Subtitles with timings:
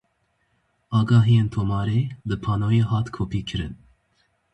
[0.99, 3.73] Agahiyên tomarê li panoyê hat kopîkirin.